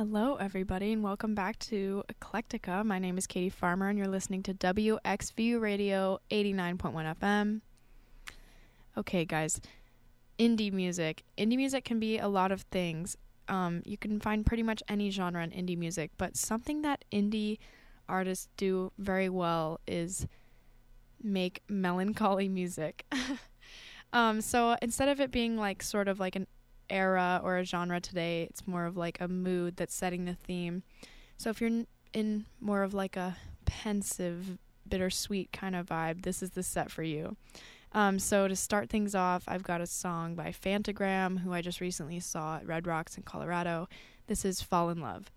Hello, 0.00 0.36
everybody, 0.36 0.94
and 0.94 1.02
welcome 1.02 1.34
back 1.34 1.58
to 1.58 2.02
Eclectica. 2.10 2.82
My 2.82 2.98
name 2.98 3.18
is 3.18 3.26
Katie 3.26 3.50
Farmer, 3.50 3.90
and 3.90 3.98
you're 3.98 4.08
listening 4.08 4.42
to 4.44 4.54
WXVU 4.54 5.60
Radio 5.60 6.18
89.1 6.30 7.16
FM. 7.20 7.60
Okay, 8.96 9.26
guys, 9.26 9.60
indie 10.38 10.72
music. 10.72 11.22
Indie 11.36 11.58
music 11.58 11.84
can 11.84 12.00
be 12.00 12.16
a 12.16 12.28
lot 12.28 12.50
of 12.50 12.62
things. 12.62 13.18
Um, 13.46 13.82
you 13.84 13.98
can 13.98 14.20
find 14.20 14.46
pretty 14.46 14.62
much 14.62 14.82
any 14.88 15.10
genre 15.10 15.44
in 15.44 15.50
indie 15.50 15.76
music, 15.76 16.12
but 16.16 16.34
something 16.34 16.80
that 16.80 17.04
indie 17.12 17.58
artists 18.08 18.48
do 18.56 18.92
very 18.96 19.28
well 19.28 19.80
is 19.86 20.26
make 21.22 21.60
melancholy 21.68 22.48
music. 22.60 23.04
um, 24.14 24.40
so 24.40 24.78
instead 24.80 25.10
of 25.10 25.20
it 25.20 25.30
being 25.30 25.58
like 25.58 25.82
sort 25.82 26.08
of 26.08 26.18
like 26.18 26.36
an 26.36 26.46
era 26.90 27.40
or 27.42 27.58
a 27.58 27.64
genre 27.64 28.00
today. 28.00 28.46
It's 28.50 28.66
more 28.66 28.84
of 28.84 28.96
like 28.96 29.20
a 29.20 29.28
mood 29.28 29.76
that's 29.76 29.94
setting 29.94 30.24
the 30.24 30.34
theme. 30.34 30.82
So 31.36 31.50
if 31.50 31.60
you're 31.60 31.84
in 32.12 32.46
more 32.60 32.82
of 32.82 32.92
like 32.92 33.16
a 33.16 33.36
pensive, 33.64 34.58
bittersweet 34.88 35.52
kind 35.52 35.76
of 35.76 35.86
vibe, 35.86 36.22
this 36.22 36.42
is 36.42 36.50
the 36.50 36.62
set 36.62 36.90
for 36.90 37.02
you. 37.02 37.36
Um, 37.92 38.18
so 38.18 38.46
to 38.46 38.54
start 38.54 38.88
things 38.88 39.14
off, 39.14 39.44
I've 39.48 39.62
got 39.62 39.80
a 39.80 39.86
song 39.86 40.34
by 40.34 40.52
Phantogram, 40.52 41.40
who 41.40 41.52
I 41.52 41.60
just 41.60 41.80
recently 41.80 42.20
saw 42.20 42.56
at 42.58 42.66
Red 42.66 42.86
Rocks 42.86 43.16
in 43.16 43.24
Colorado. 43.24 43.88
This 44.26 44.44
is 44.44 44.62
Fall 44.62 44.90
in 44.90 45.00
Love. 45.00 45.30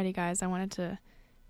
Alrighty, 0.00 0.14
guys, 0.14 0.40
I 0.40 0.46
wanted 0.46 0.70
to 0.72 0.98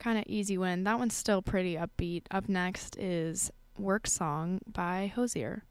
kind 0.00 0.18
of 0.18 0.24
easy 0.26 0.58
win. 0.58 0.82
That 0.82 0.98
one's 0.98 1.14
still 1.14 1.40
pretty 1.40 1.76
upbeat. 1.76 2.22
Up 2.32 2.48
next 2.48 2.98
is 2.98 3.48
Work 3.78 4.08
Song 4.08 4.58
by 4.66 5.12
Hozier. 5.14 5.62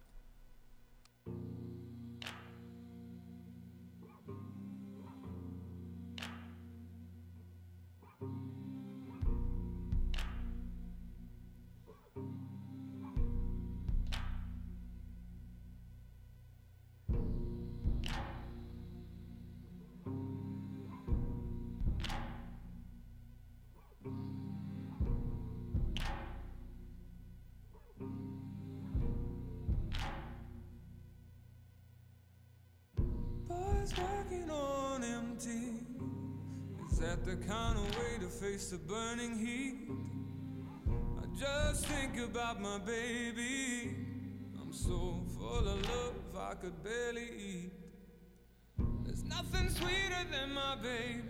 The 38.69 38.77
burning 38.77 39.35
heat? 39.35 39.89
I 41.19 41.25
just 41.39 41.87
think 41.87 42.19
about 42.19 42.61
my 42.61 42.77
baby. 42.77 43.95
I'm 44.61 44.71
so 44.71 45.23
full 45.39 45.67
of 45.67 45.89
love, 45.89 46.13
I 46.37 46.53
could 46.53 46.83
barely 46.83 47.29
eat. 47.35 47.71
There's 49.03 49.23
nothing 49.23 49.69
sweeter 49.69 50.23
than 50.31 50.53
my 50.53 50.75
baby. 50.75 51.23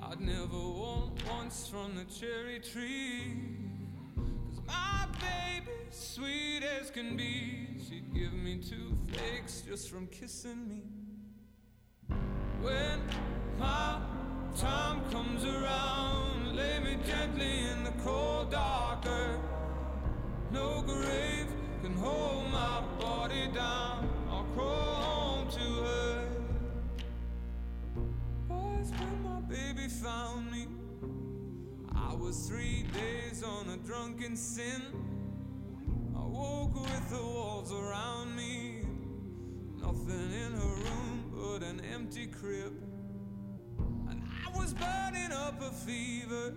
I'd 0.00 0.20
never 0.20 0.58
want 0.58 1.22
once 1.30 1.68
from 1.68 1.94
the 1.94 2.04
cherry 2.04 2.58
tree. 2.58 3.36
Cause 4.16 4.60
my 4.66 5.06
baby's 5.20 5.94
sweet 5.94 6.62
as 6.80 6.90
can 6.90 7.16
be. 7.16 7.78
She'd 7.88 8.12
give 8.12 8.32
me 8.32 8.56
two 8.56 8.98
flakes 9.06 9.60
just 9.60 9.88
from 9.88 10.08
kissing 10.08 10.68
me. 10.68 10.82
When 12.60 13.02
my 13.56 14.00
time 14.56 15.00
comes 15.10 15.44
around, 15.44 16.56
lay 16.56 16.78
me 16.80 16.96
gently 17.06 17.60
in 17.72 17.84
the 17.84 17.92
cold 18.02 18.50
dark 18.50 19.04
earth. 19.06 19.40
No 20.52 20.82
grave 20.82 21.46
can 21.82 21.94
hold 21.94 22.50
my 22.50 22.82
body 23.00 23.48
down. 23.54 24.08
I'll 24.30 24.44
crawl 24.54 24.94
home 24.94 25.48
to 25.50 25.58
her. 25.58 26.28
Boys, 28.48 28.90
when 28.90 29.22
my 29.22 29.40
baby 29.40 29.88
found 29.88 30.50
me, 30.50 30.66
I 31.94 32.14
was 32.14 32.48
three 32.48 32.84
days 32.94 33.42
on 33.42 33.68
a 33.70 33.76
drunken 33.86 34.36
sin. 34.36 34.82
I 36.16 36.24
woke 36.24 36.74
with 36.74 37.10
the 37.10 37.22
walls 37.22 37.72
around 37.72 38.34
me, 38.34 38.82
nothing 39.80 40.32
in 40.32 40.52
her 40.52 40.74
room 40.84 41.32
but 41.36 41.62
an 41.62 41.80
empty 41.92 42.26
crib. 42.26 42.72
Was 44.68 44.74
burning 44.74 45.32
up 45.32 45.62
a 45.62 45.70
fever. 45.70 46.52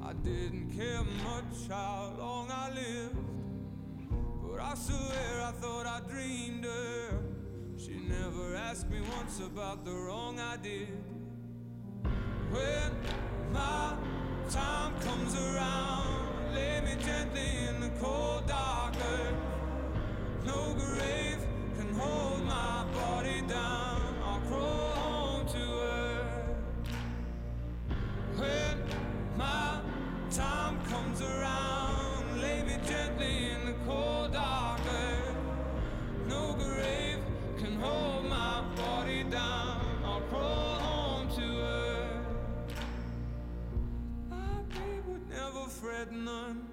I 0.00 0.12
didn't 0.12 0.70
care 0.76 1.02
much 1.24 1.68
how 1.68 2.14
long 2.16 2.48
I 2.52 2.70
lived. 2.72 3.16
But 4.40 4.60
I 4.60 4.74
swear 4.76 5.42
I 5.42 5.50
thought 5.60 5.86
I 5.86 6.02
dreamed 6.08 6.64
her. 6.64 7.18
She 7.76 7.98
never 8.08 8.54
asked 8.54 8.88
me 8.88 9.00
once 9.16 9.40
about 9.40 9.84
the 9.84 9.90
wrong 9.90 10.38
I 10.38 10.56
did. 10.58 11.02
When 12.52 12.92
my 13.52 13.96
time 14.48 14.92
comes 15.00 15.34
around, 15.34 16.54
lay 16.54 16.80
me 16.80 16.94
gently 17.04 17.50
in 17.70 17.80
the 17.80 17.90
cold 17.98 18.46
dark 18.46 18.94
earth. 18.94 20.46
No 20.46 20.74
grave 20.74 21.44
can 21.76 21.92
hold 21.92 22.44
my 22.44 22.84
body 22.94 23.42
down. 23.48 24.00
I'll 24.24 24.40
crawl 24.48 24.89
fret 46.10 46.18
none 46.18 46.66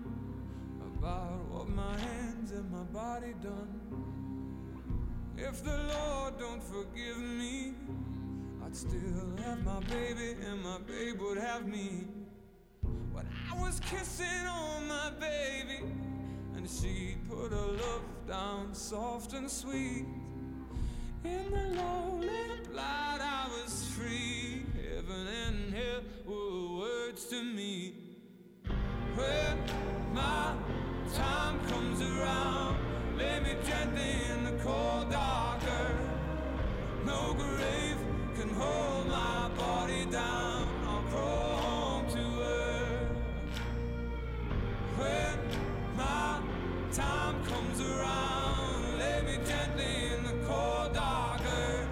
about 0.98 1.46
what 1.50 1.70
my 1.70 1.98
hands 1.98 2.52
and 2.52 2.70
my 2.72 2.84
body 2.84 3.34
done. 3.42 3.80
If 5.38 5.64
the 5.64 5.78
Lord 5.78 6.40
don't 6.40 6.64
forgive 6.64 7.18
me, 7.18 7.74
I'd 8.66 8.76
still 8.76 9.38
have 9.44 9.64
my 9.64 9.80
baby 9.82 10.36
and 10.46 10.64
my 10.64 10.80
babe 10.80 11.22
would 11.22 11.38
have 11.38 11.68
me. 11.68 12.08
But 13.14 13.26
I 13.52 13.62
was 13.62 13.80
kissing 13.80 14.48
on 14.48 14.88
my 14.88 15.12
baby, 15.20 15.84
and 16.56 16.70
she 16.70 17.18
put 17.30 17.52
her 17.52 17.58
love 17.58 18.04
down 18.28 18.74
soft 18.74 19.34
and 19.34 19.50
sweet. 19.50 20.06
In 21.24 21.52
the 21.52 21.82
lonely 21.82 22.30
light, 22.74 23.20
I 23.22 23.48
was 23.50 23.86
free. 23.96 24.64
Heaven 24.76 25.28
and 25.28 25.74
hell 25.74 26.02
were 26.26 26.80
words 26.80 27.26
to 27.26 27.44
me 27.44 28.07
when 29.18 29.58
my 30.14 30.54
time 31.16 31.60
comes 31.68 32.02
around. 32.02 32.78
Lay 33.18 33.40
me 33.40 33.56
gently 33.66 34.14
in 34.32 34.44
the 34.46 34.64
cold 34.64 35.10
dark 35.10 35.62
earth. 35.64 36.10
No 37.04 37.34
grave 37.34 37.98
can 38.38 38.50
hold 38.50 39.08
my 39.08 39.50
body 39.58 40.06
down. 40.06 40.68
I'll 40.88 41.02
crawl 41.10 41.58
home 41.68 42.06
to 42.16 42.24
earth. 42.44 43.10
When 45.00 45.38
my 45.96 46.40
time 46.94 47.44
comes 47.46 47.82
around, 47.82 49.00
lay 49.00 49.22
me 49.24 49.38
gently 49.48 49.94
in 50.16 50.24
the 50.30 50.46
cold 50.46 50.94
dark 50.94 51.42
earth. 51.42 51.90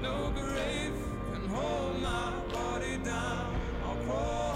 No 0.00 0.30
grave 0.30 0.94
can 1.32 1.48
hold 1.48 2.00
my 2.00 2.32
body 2.52 2.98
down. 2.98 3.60
I'll 3.84 3.96
crawl. 4.06 4.49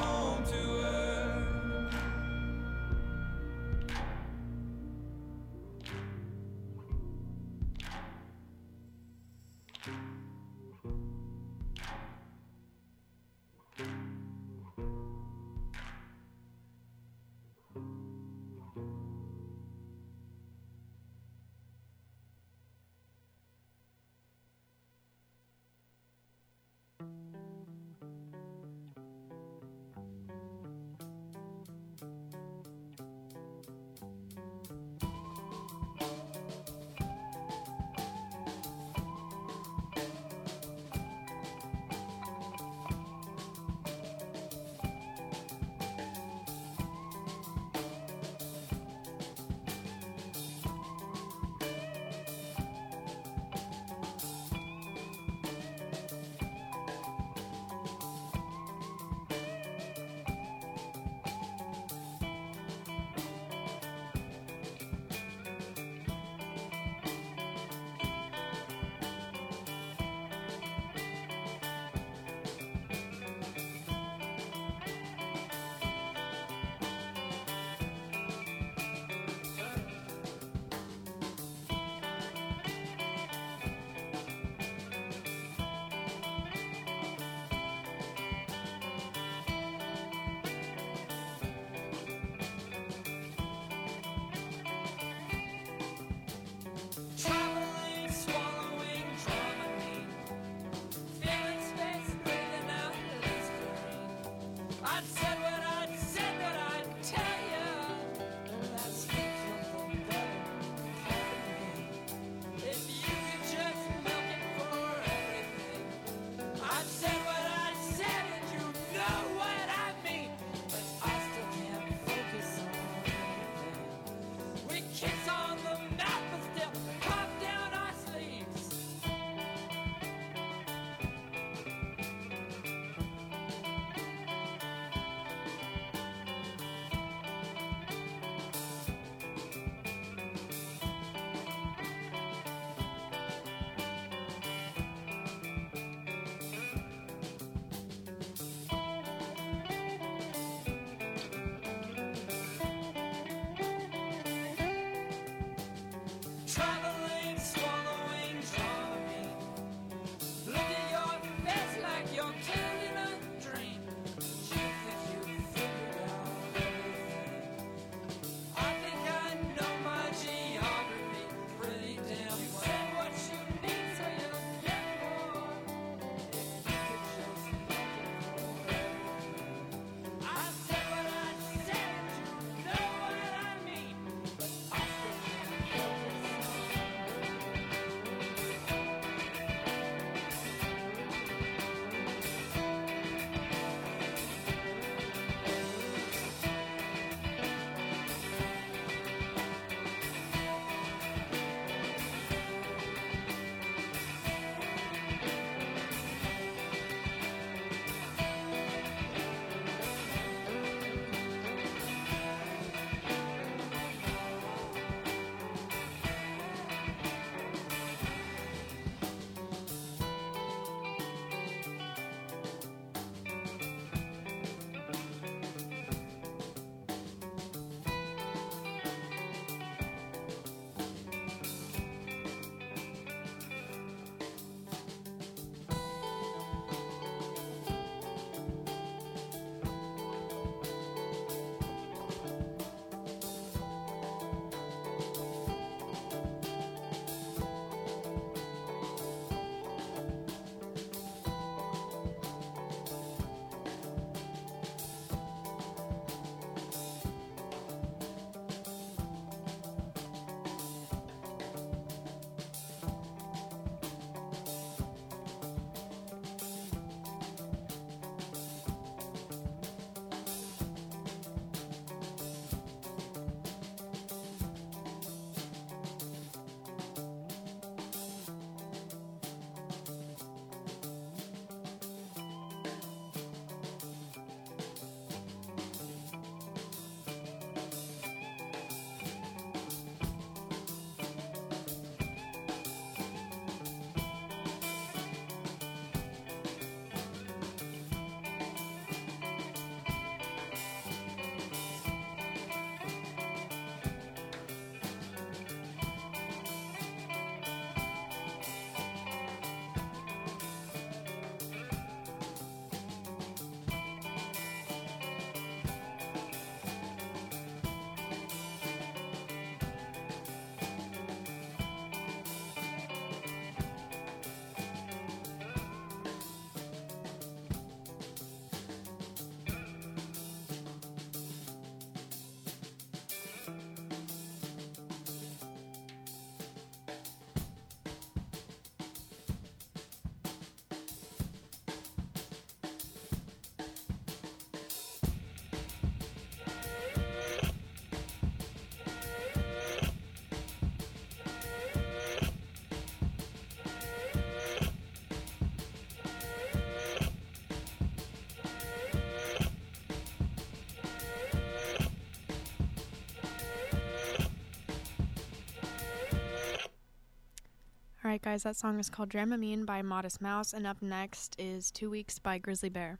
Right, 368.11 368.21
guys, 368.21 368.43
that 368.43 368.55
song 368.55 368.79
is 368.79 368.91
called 368.91 369.09
Dramamine 369.09 369.65
by 369.65 369.81
Modest 369.81 370.21
Mouse, 370.21 370.53
and 370.53 370.67
up 370.67 370.83
next 370.83 371.35
is 371.39 371.71
Two 371.71 371.89
Weeks 371.89 372.19
by 372.19 372.37
Grizzly 372.37 372.69
Bear. 372.69 372.99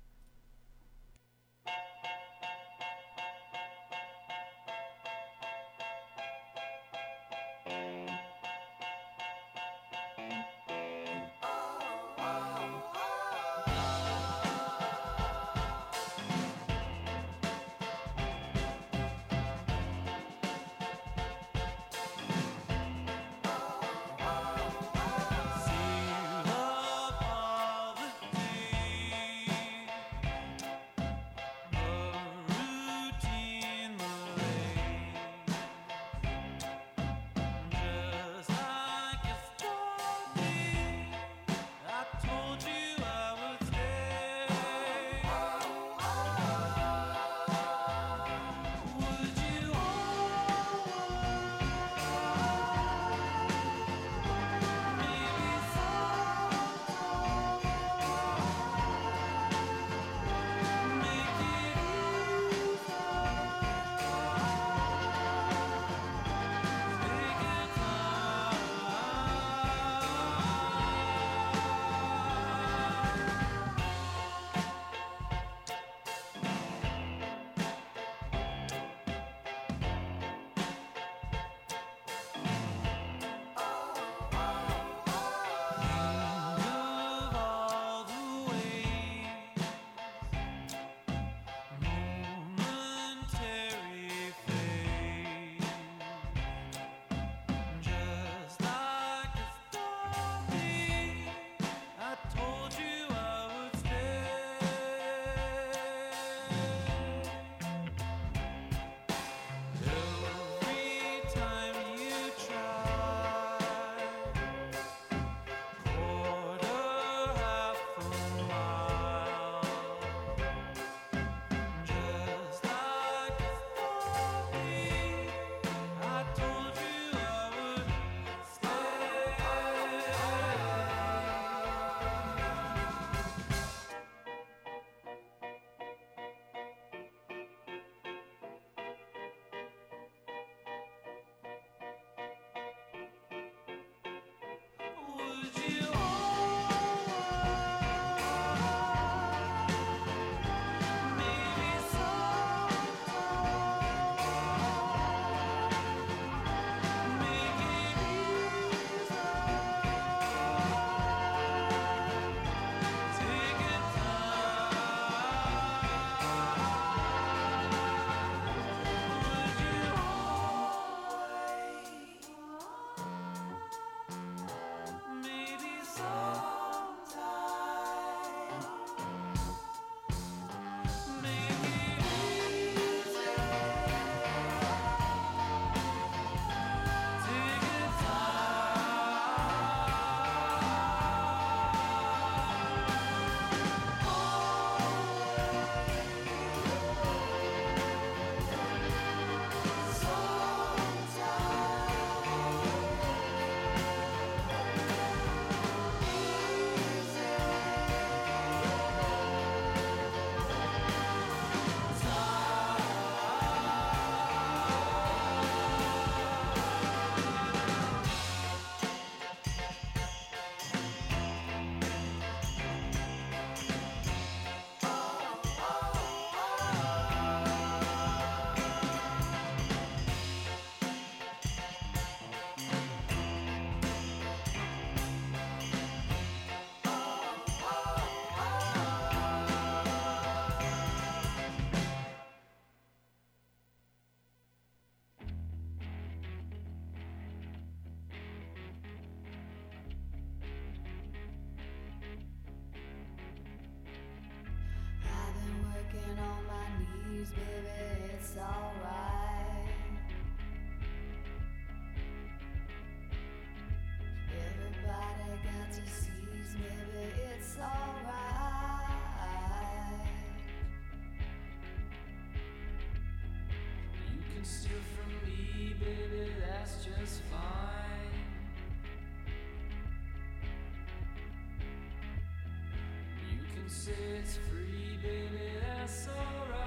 and 283.67 284.39
free, 284.51 284.99
baby, 285.03 285.53
that's 285.61 286.09
alright. 286.09 286.61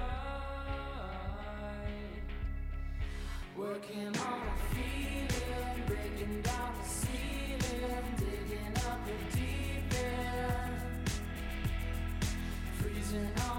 Working 3.56 4.08
on 4.08 4.14
a 4.14 4.74
feeling, 4.74 5.86
breaking 5.86 6.42
down 6.42 6.72
the 6.82 6.88
ceiling, 6.88 8.04
digging 8.16 8.76
up 8.88 9.00
the 9.06 9.36
deep 9.36 9.94
end, 9.94 11.10
freezing 12.80 13.30
on. 13.48 13.57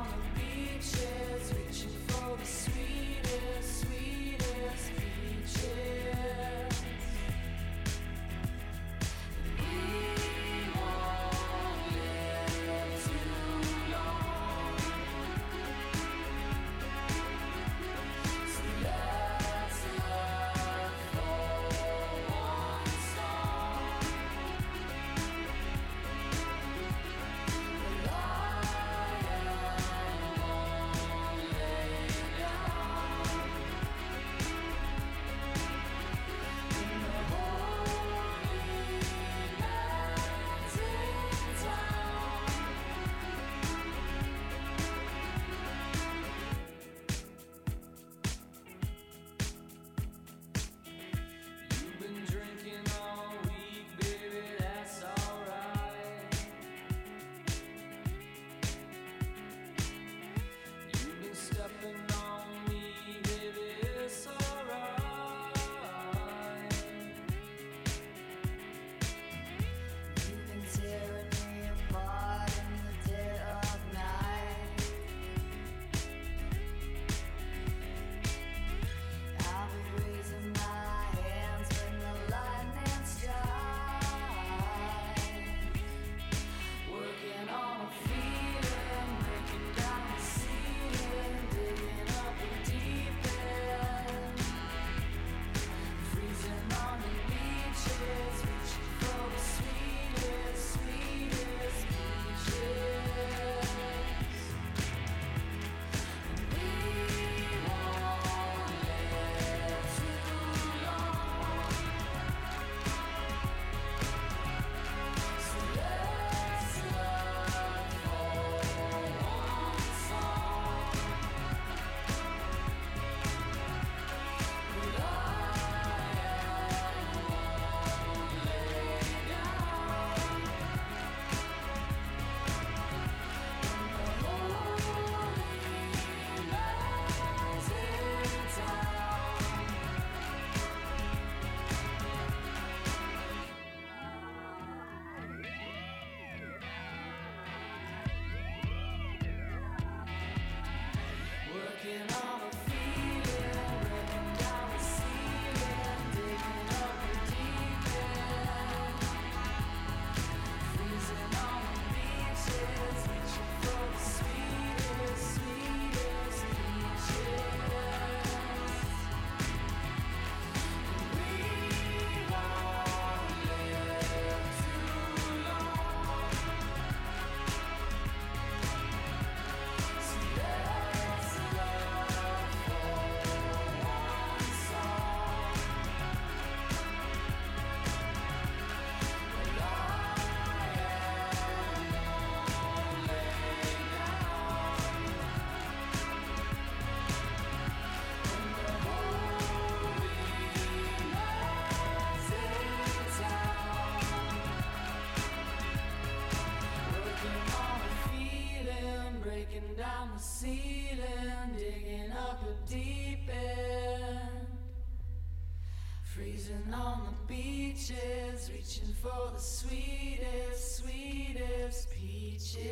for 219.01 219.31
the 219.33 219.39
sweetest, 219.39 220.77
sweetest 220.77 221.89
peaches. 221.91 222.65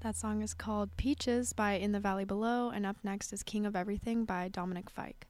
That 0.00 0.16
song 0.16 0.42
is 0.42 0.52
called 0.52 0.94
Peaches 0.98 1.54
by 1.54 1.74
In 1.74 1.92
the 1.92 2.00
Valley 2.00 2.26
Below, 2.26 2.70
and 2.70 2.84
up 2.84 2.98
next 3.02 3.32
is 3.32 3.42
King 3.42 3.64
of 3.64 3.74
Everything 3.74 4.26
by 4.26 4.48
Dominic 4.48 4.90
Fike. 4.90 5.26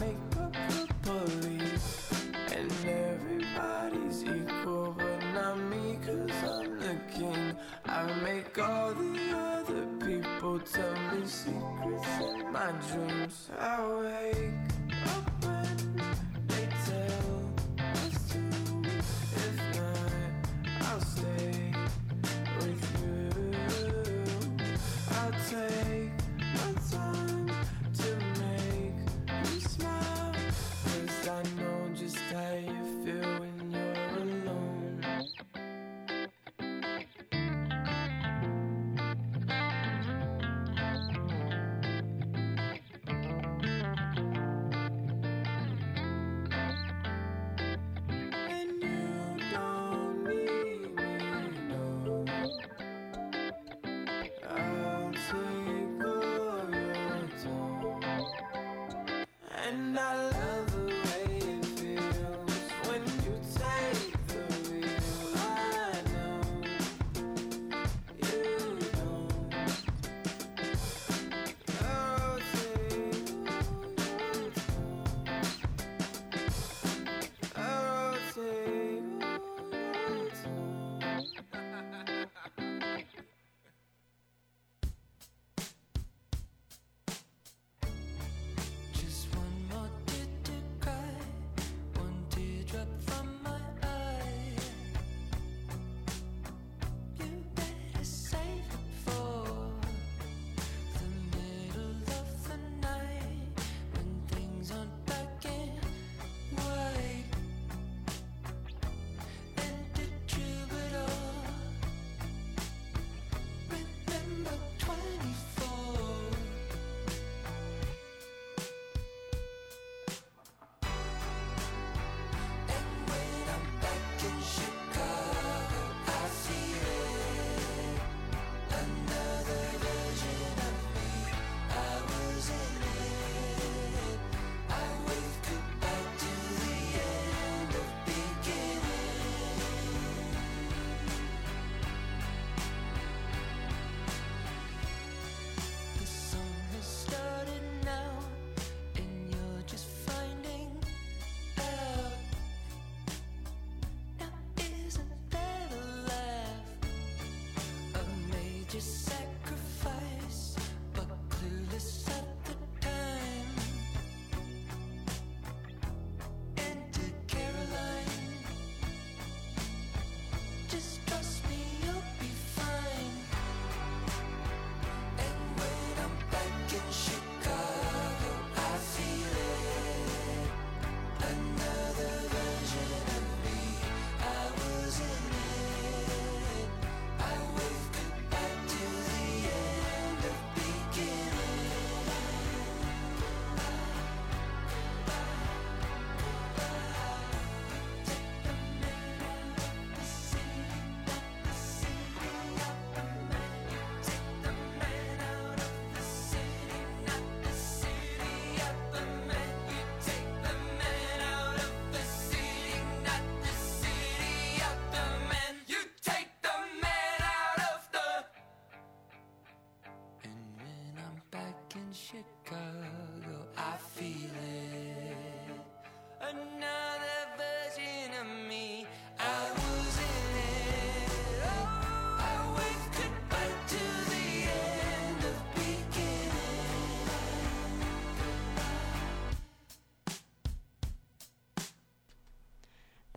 make 0.00 0.36
up 0.38 0.52
the 0.52 0.88
police. 1.02 2.10
And 2.52 2.72
everybody's 2.86 4.22
equal, 4.24 4.94
but 4.96 5.20
not 5.34 5.58
me, 5.58 5.98
cause 6.04 6.30
I'm 6.50 6.78
the 6.78 6.96
king. 7.14 7.56
I 7.86 8.20
make 8.22 8.58
all 8.58 8.94
the 8.94 9.36
other 9.36 9.86
people 10.04 10.60
tell 10.60 10.94
me 11.10 11.26
secrets 11.26 12.20
in 12.20 12.52
my 12.52 12.72
dream. 12.90 13.21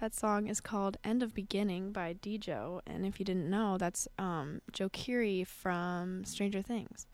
That 0.05 0.13
song 0.13 0.45
is 0.45 0.61
called 0.61 0.97
End 1.03 1.23
of 1.23 1.33
Beginning 1.33 1.91
by 1.91 2.13
Djo. 2.13 2.79
And 2.85 3.07
if 3.07 3.19
you 3.19 3.25
didn't 3.25 3.49
know, 3.49 3.79
that's 3.79 4.07
um, 4.19 4.61
Joe 4.71 4.87
Keery 4.87 5.47
from 5.47 6.23
Stranger 6.25 6.61
Things. 6.61 7.07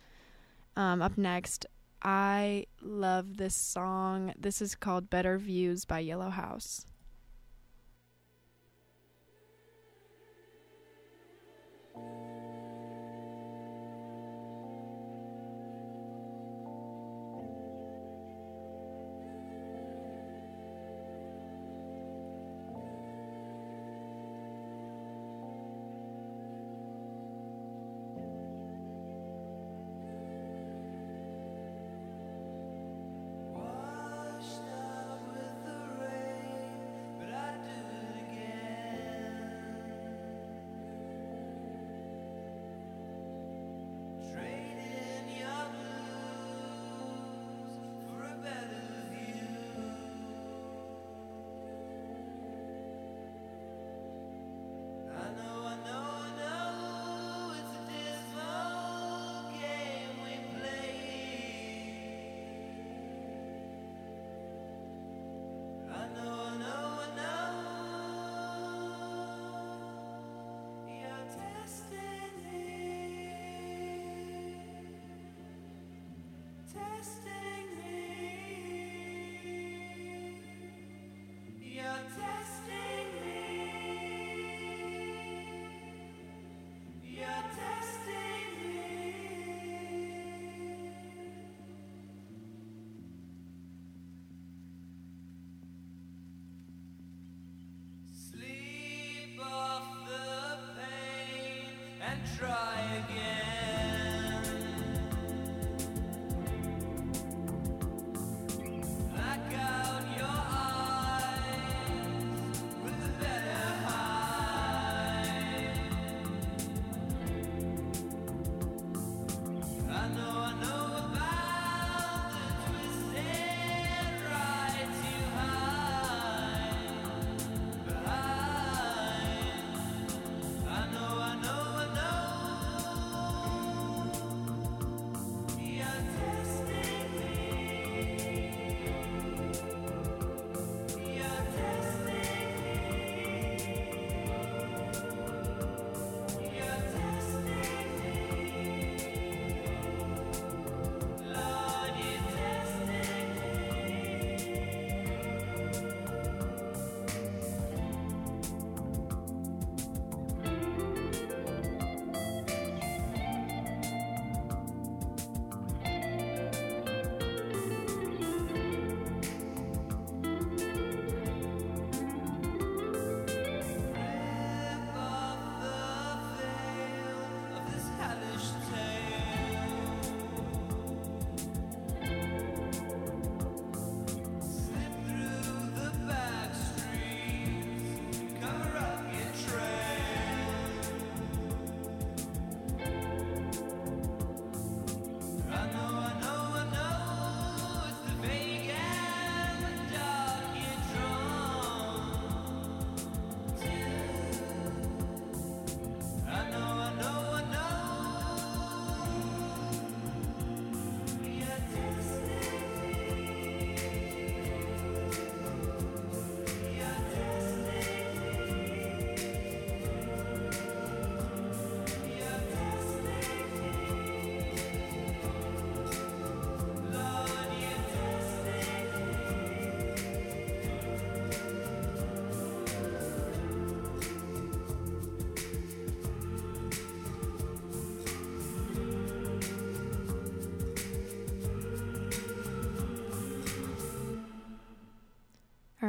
Um, 0.75 1.01
up 1.01 1.17
next, 1.17 1.65
I 2.03 2.65
love 2.81 3.37
this 3.37 3.55
song. 3.55 4.33
This 4.37 4.61
is 4.61 4.75
called 4.75 5.09
Better 5.09 5.37
Views 5.37 5.85
by 5.85 5.99
Yellow 5.99 6.31
House. 6.31 6.85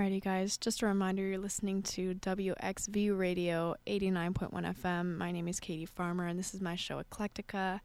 Alrighty, 0.02 0.20
guys, 0.20 0.56
just 0.56 0.82
a 0.82 0.86
reminder 0.86 1.22
you're 1.22 1.38
listening 1.38 1.80
to 1.84 2.12
WXVU 2.16 3.16
Radio 3.16 3.76
89.1 3.86 4.50
FM. 4.50 5.16
My 5.16 5.30
name 5.30 5.46
is 5.46 5.60
Katie 5.60 5.86
Farmer, 5.86 6.26
and 6.26 6.36
this 6.36 6.54
is 6.54 6.60
my 6.60 6.74
show 6.74 7.00
Eclectica. 7.00 7.78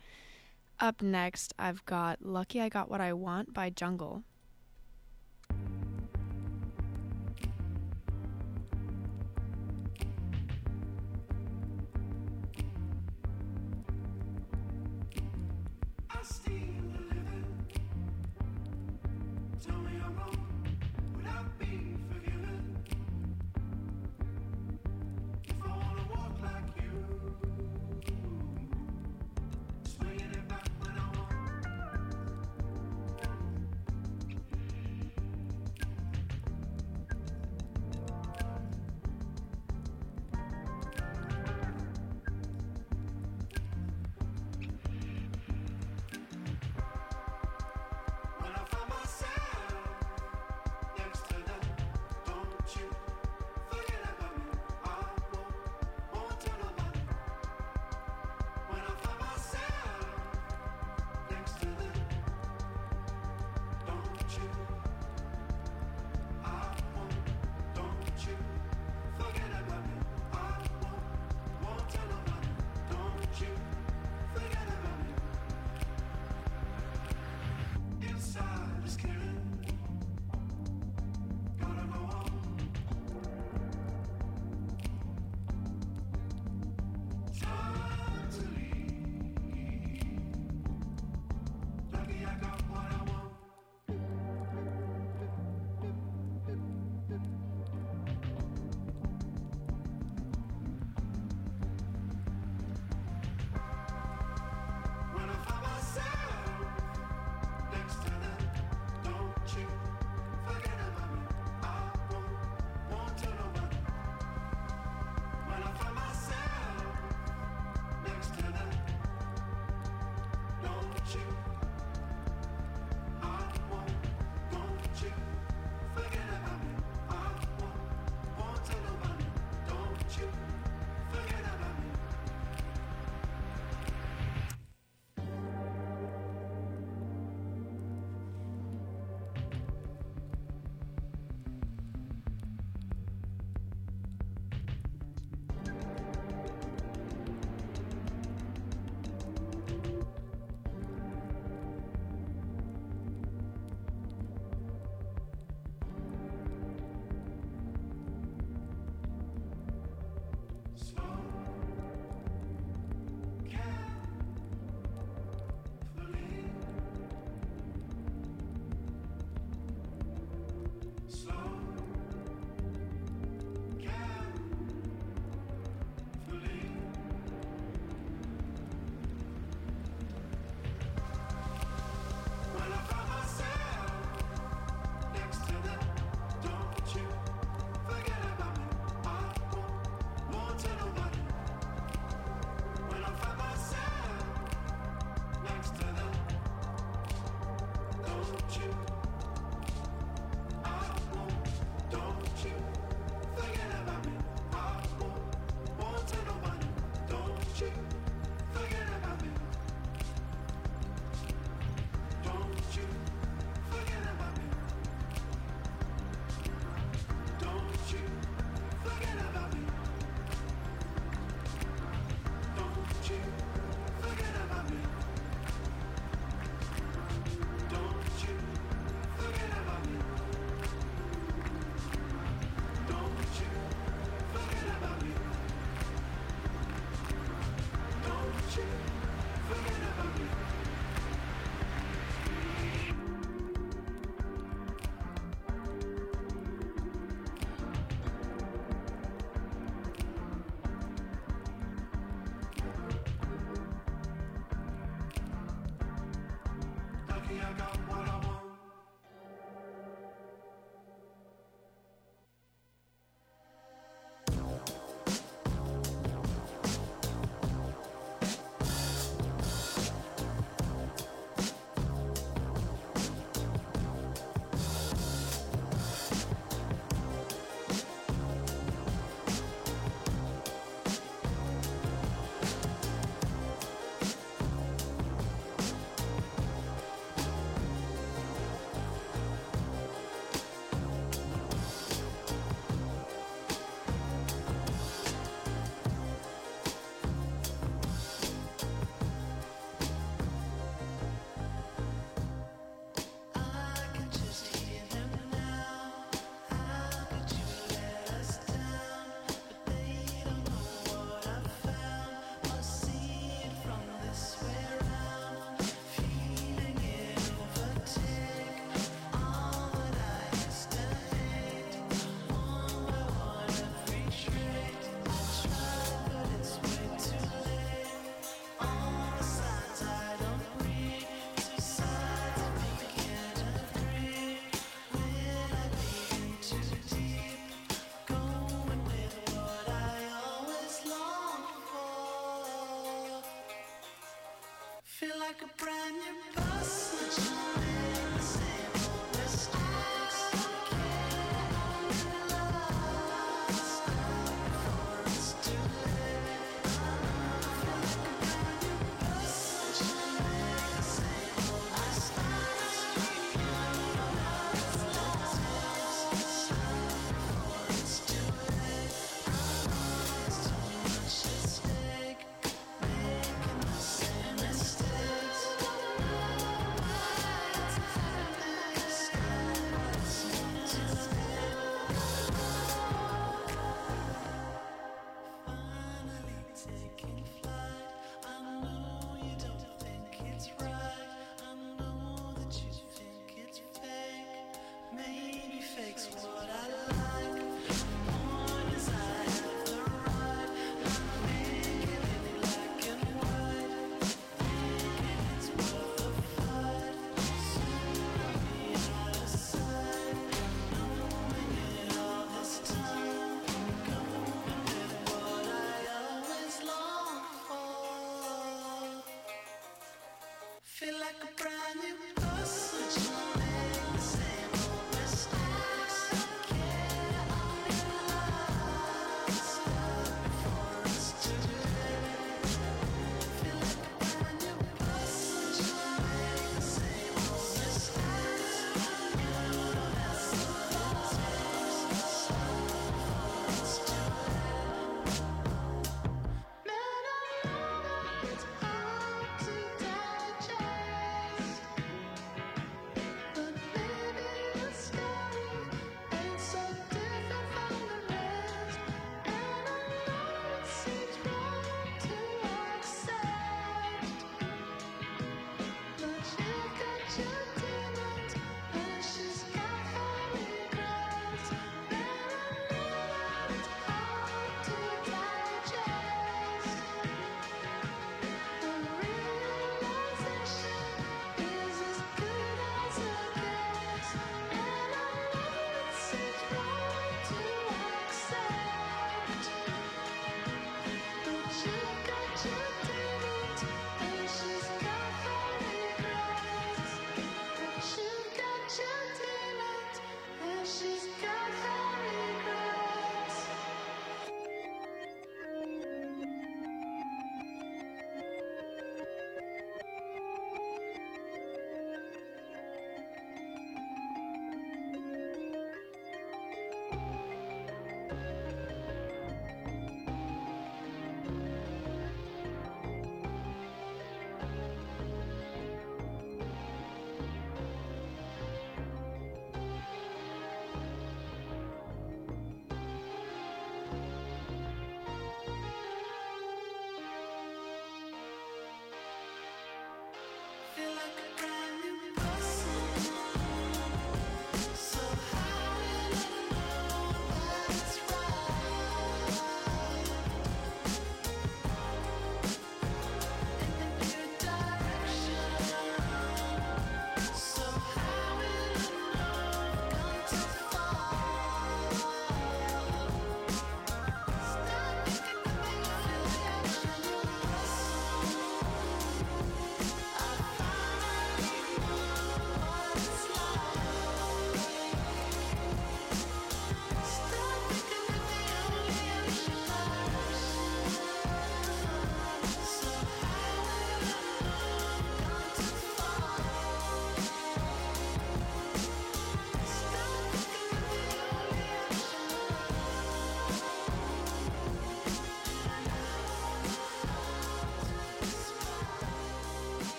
Up 0.80 1.04
next, 1.04 1.54
I've 1.60 1.86
got 1.86 2.26
Lucky 2.26 2.60
I 2.60 2.70
Got 2.70 2.90
What 2.90 3.02
I 3.02 3.14
Want 3.14 3.54
by 3.54 3.70
Jungle. 3.70 4.24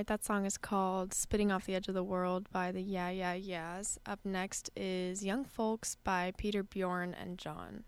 right, 0.00 0.06
that 0.06 0.24
song 0.24 0.46
is 0.46 0.56
called 0.56 1.12
Spitting 1.12 1.52
Off 1.52 1.66
the 1.66 1.74
Edge 1.74 1.88
of 1.88 1.92
the 1.92 2.02
World 2.02 2.48
by 2.50 2.72
the 2.72 2.80
Yeah 2.80 3.10
Yeah 3.10 3.34
Yeahs. 3.34 3.98
Up 4.06 4.20
next 4.24 4.70
is 4.74 5.22
Young 5.22 5.44
Folks 5.44 5.98
by 6.02 6.32
Peter 6.38 6.62
Bjorn 6.62 7.12
and 7.12 7.36
John. 7.36 7.84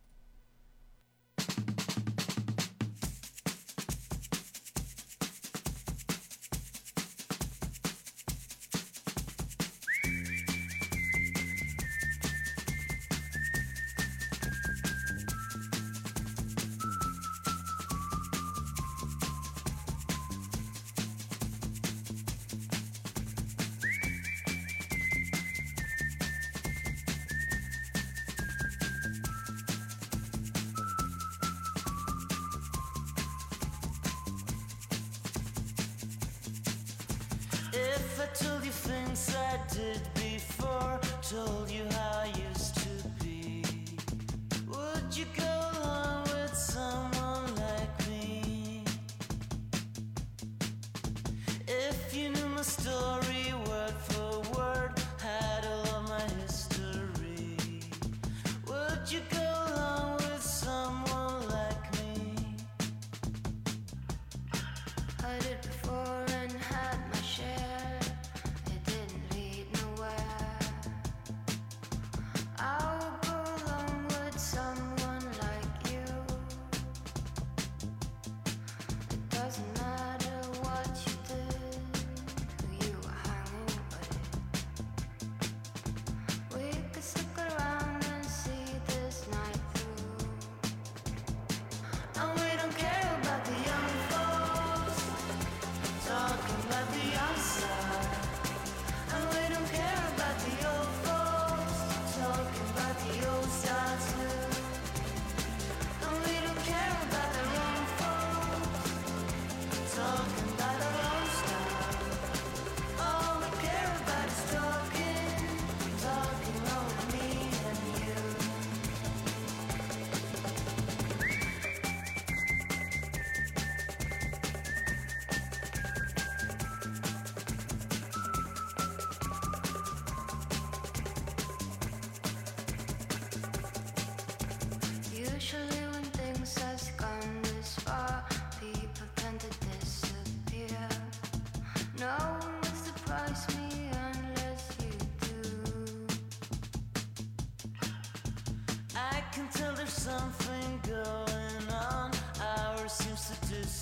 something 150.03 150.80
going 150.84 151.68
on. 151.70 152.11
Hours 152.40 152.90
seems 152.90 153.30
to 153.30 153.55
disappear. 153.55 153.82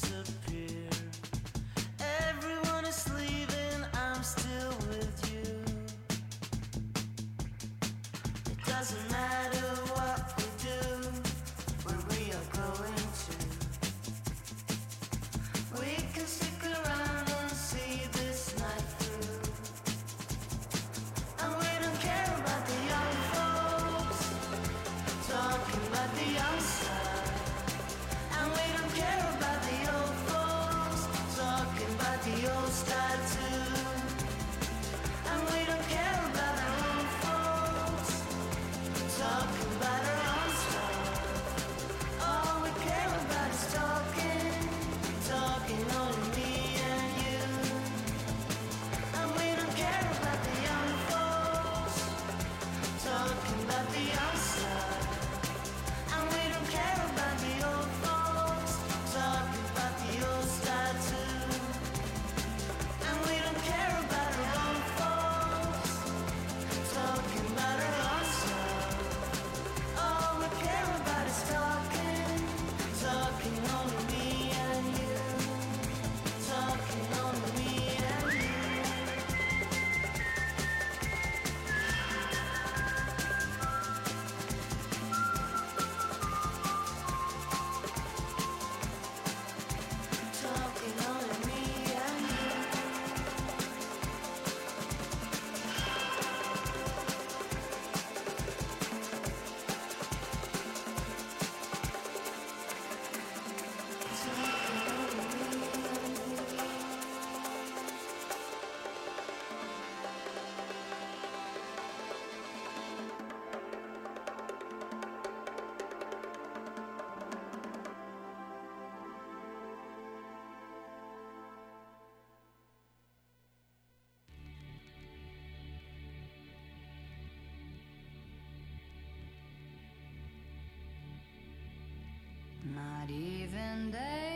Not 132.65 133.11
even 133.11 133.91
they. 133.91 134.30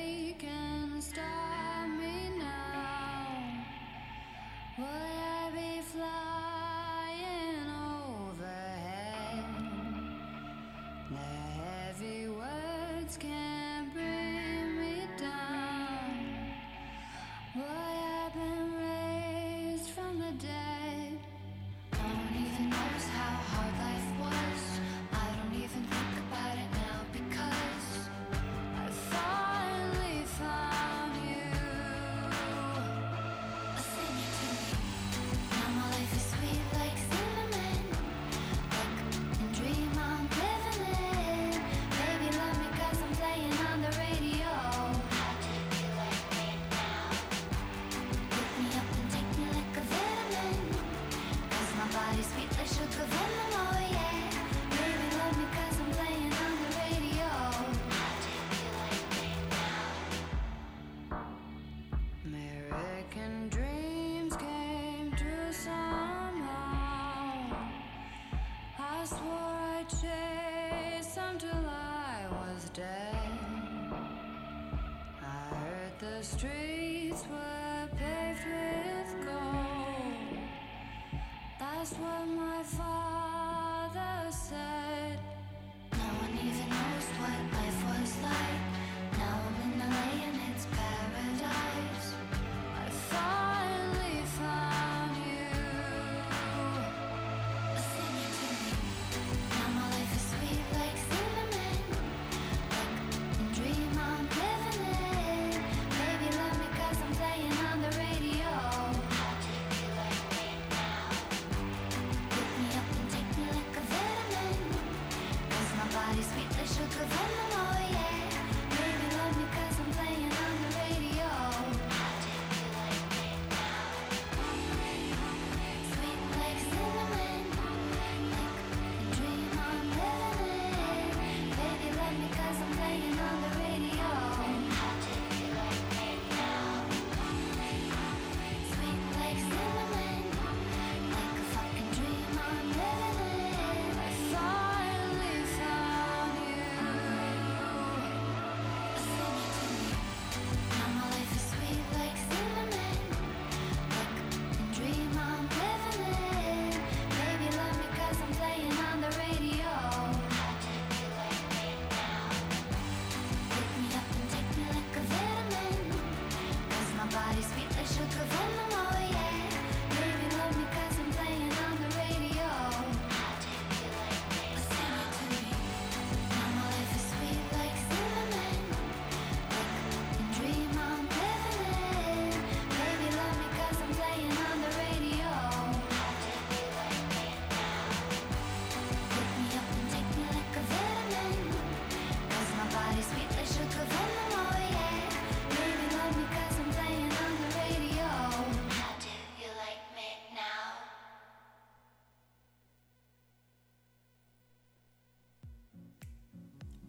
straight 76.39 76.74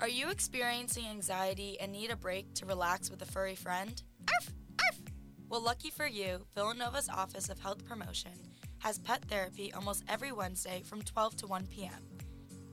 Are 0.06 0.10
you 0.10 0.30
experiencing 0.30 1.08
anxiety 1.08 1.80
and 1.80 1.92
need 1.92 2.12
a 2.12 2.16
break 2.16 2.54
to 2.56 2.68
relax 2.68 3.10
with 3.10 3.24
a 3.24 3.26
furry 3.26 3.56
friend? 3.56 4.04
Arf, 4.32 4.52
arf. 4.80 5.00
Well, 5.50 5.62
lucky 5.62 5.90
for 5.90 6.06
you, 6.06 6.46
Villanova's 6.54 7.10
Office 7.10 7.50
of 7.50 7.58
Health 7.58 7.84
Promotion 7.86 8.34
has 8.80 9.00
pet 9.00 9.26
therapy 9.26 9.74
almost 9.74 10.04
every 10.08 10.32
Wednesday 10.32 10.84
from 10.86 11.02
12 11.02 11.38
to 11.38 11.48
1 11.48 11.66
p.m. 11.68 12.15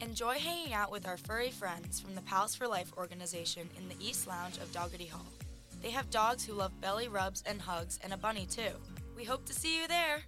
Enjoy 0.02 0.34
hanging 0.34 0.74
out 0.74 0.90
with 0.90 1.06
our 1.06 1.16
furry 1.16 1.50
friends 1.50 2.00
from 2.00 2.16
the 2.16 2.22
Pals 2.22 2.56
for 2.56 2.66
Life 2.66 2.92
organization 2.96 3.70
in 3.78 3.88
the 3.88 3.94
East 4.04 4.26
Lounge 4.26 4.56
of 4.56 4.72
Dougherty 4.72 5.06
Hall. 5.06 5.24
They 5.80 5.90
have 5.90 6.10
dogs 6.10 6.44
who 6.44 6.54
love 6.54 6.80
belly 6.80 7.06
rubs 7.06 7.44
and 7.46 7.62
hugs 7.62 8.00
and 8.02 8.12
a 8.12 8.16
bunny 8.16 8.44
too. 8.50 8.72
We 9.16 9.22
hope 9.22 9.46
to 9.46 9.54
see 9.54 9.80
you 9.80 9.86
there! 9.86 10.22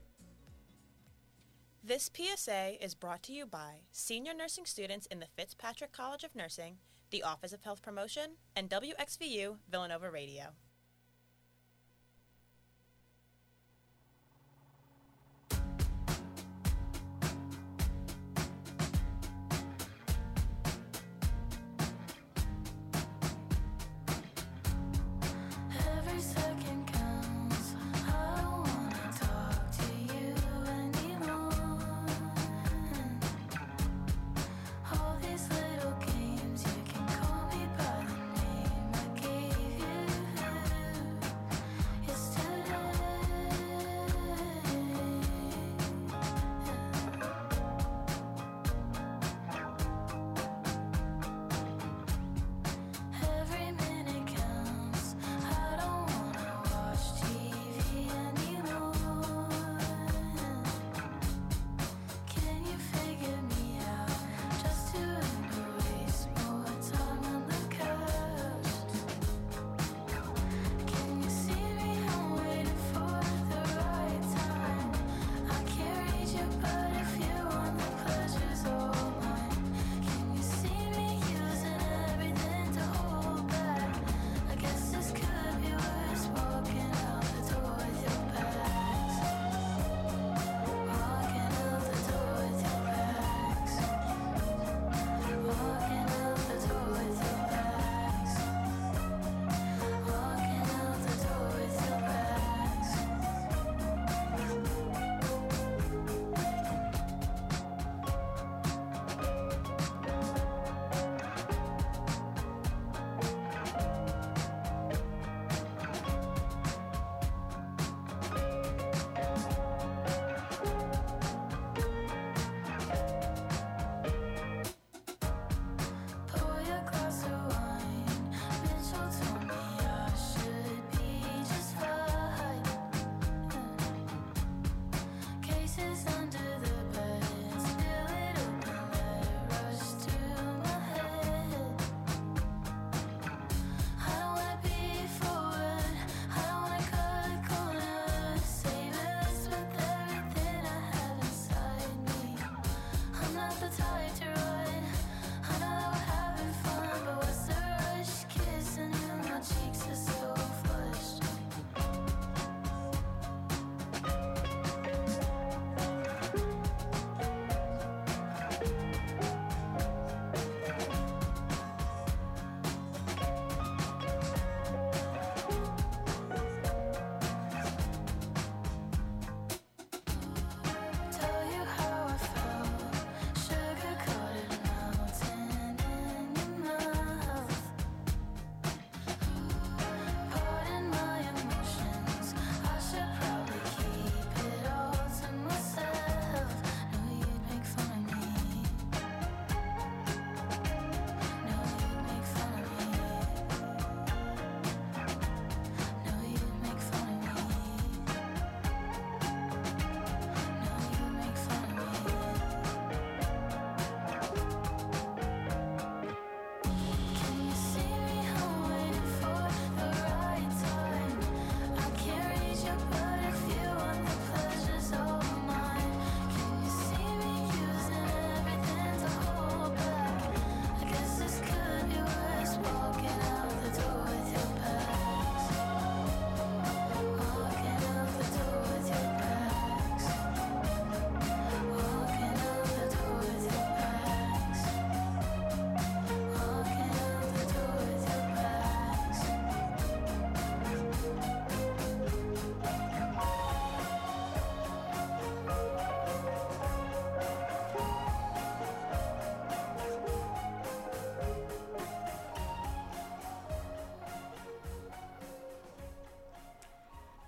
This 1.82 2.08
PSA 2.16 2.76
is 2.80 2.94
brought 2.94 3.24
to 3.24 3.32
you 3.32 3.46
by 3.46 3.80
senior 3.90 4.32
nursing 4.32 4.64
students 4.64 5.06
in 5.06 5.18
the 5.18 5.26
Fitzpatrick 5.36 5.90
College 5.90 6.22
of 6.22 6.36
Nursing, 6.36 6.76
the 7.10 7.24
Office 7.24 7.52
of 7.52 7.62
Health 7.62 7.82
Promotion, 7.82 8.36
and 8.54 8.70
WXVU 8.70 9.56
Villanova 9.68 10.08
Radio. 10.08 10.52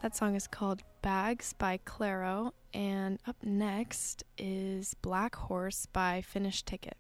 That 0.07 0.15
song 0.15 0.37
is 0.37 0.47
called 0.47 0.85
Bags 1.03 1.53
by 1.55 1.81
Clairo. 1.85 2.53
And 2.73 3.19
up 3.27 3.43
next 3.43 4.23
is 4.39 4.95
Black 5.03 5.35
Horse 5.35 5.87
by 5.87 6.21
Finish 6.21 6.63
Ticket. 6.63 6.96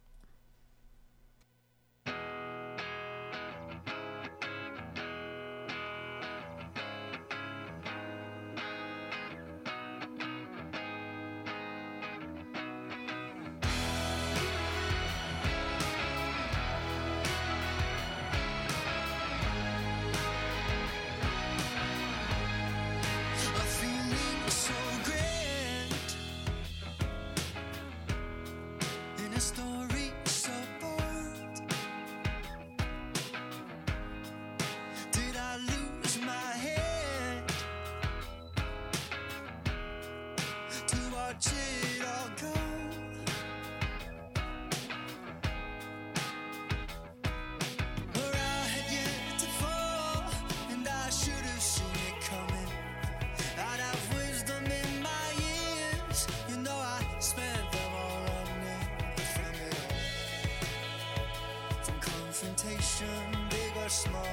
ocean, 62.96 63.08
big 63.50 63.84
or 63.84 63.88
small. 63.88 64.25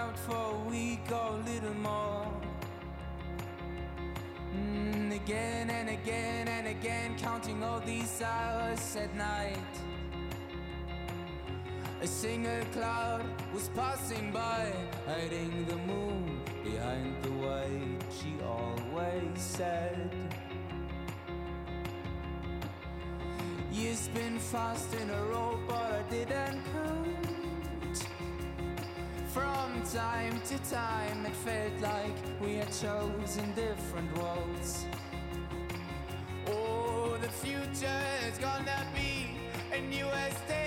out 0.00 0.18
for 0.18 0.44
a 0.56 0.70
week 0.70 1.06
or 1.12 1.30
a 1.36 1.42
little 1.50 1.74
more. 1.74 2.26
Mm, 4.54 5.14
again 5.22 5.68
and 5.68 5.88
again 5.90 6.48
and 6.48 6.66
again, 6.66 7.16
counting 7.18 7.62
all 7.62 7.80
these 7.80 8.22
hours 8.22 8.96
at 8.96 9.14
night. 9.14 9.72
A 12.00 12.06
single 12.06 12.64
cloud 12.72 13.26
was 13.52 13.68
passing 13.80 14.32
by, 14.32 14.72
hiding 15.06 15.66
the 15.72 15.76
moon 15.90 16.40
behind 16.64 17.14
the 17.22 17.32
white, 17.44 18.02
she 18.18 18.32
always 18.56 19.38
said. 19.56 20.10
Years 23.70 24.08
been 24.14 24.38
fast 24.38 24.94
in 24.94 25.10
a 25.10 25.22
row, 25.32 25.58
but 25.68 25.92
I 25.98 26.02
didn't. 26.10 26.49
Time 29.92 30.40
to 30.42 30.56
time, 30.70 31.26
it 31.26 31.34
felt 31.34 31.80
like 31.80 32.14
we 32.40 32.54
had 32.54 32.68
chosen 32.68 33.52
different 33.54 34.08
roads. 34.18 34.86
Oh, 36.46 37.16
the 37.20 37.28
future 37.28 38.00
is 38.28 38.38
gonna 38.38 38.86
be 38.94 39.40
a 39.76 39.80
new 39.80 40.06
estate 40.06 40.59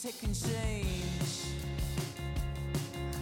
second 0.00 0.34
change 0.34 1.44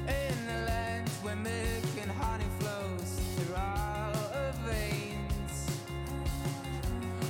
in 0.06 0.48
a 0.48 0.64
land 0.64 1.08
where 1.22 1.34
milk 1.34 1.84
and 2.00 2.08
honey 2.08 2.44
flows 2.60 3.20
throughout 3.34 4.14
her 4.32 4.54
veins. 4.64 5.54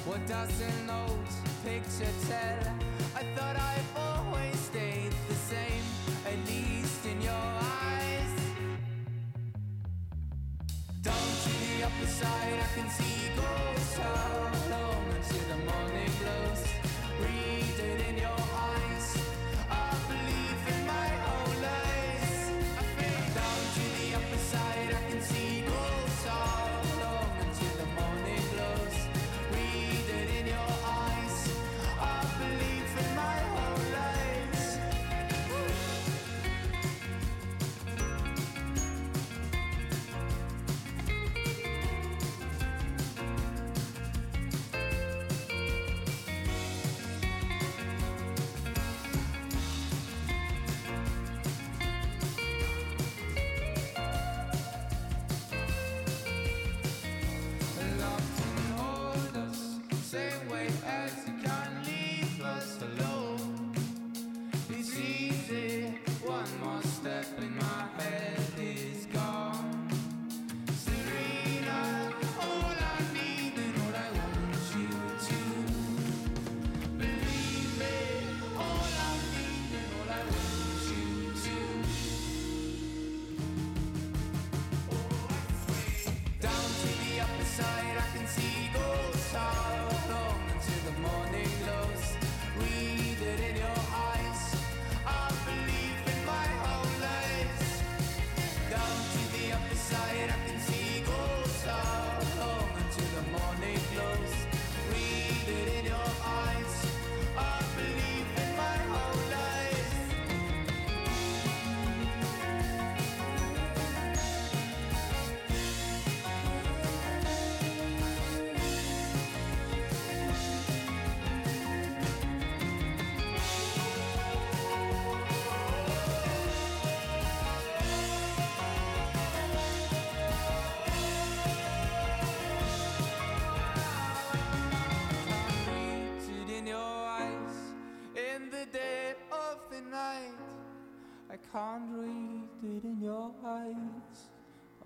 What 0.04 0.20
does 0.26 0.60
an 0.60 0.90
old 0.90 1.28
picture 1.64 2.12
tell? 2.28 2.74
I 3.16 3.22
thought 3.34 3.56
I've 3.56 3.90
always 3.96 4.54
stayed 4.54 5.14
the 5.30 5.34
same, 5.34 5.84
at 6.26 6.38
least 6.46 7.06
in 7.06 7.22
your 7.22 7.32
eyes. 7.32 8.32
Down 11.00 11.28
to 11.44 11.48
the 11.48 11.86
upper 11.86 12.06
side, 12.06 12.58
I 12.66 12.78
can 12.78 12.90
see 12.90 13.30
ghosts 13.34 13.96
how 13.96 14.50
long 14.72 15.04
until 15.16 15.44
the 15.52 15.60
morning 15.72 16.12
glows. 16.20 16.62
Read 17.22 17.76
it 17.80 18.08
in 18.10 18.18
your 18.18 18.47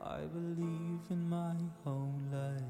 I 0.04 0.20
believe 0.22 1.00
in 1.10 1.28
my 1.28 1.54
own 1.86 2.28
life. 2.32 2.62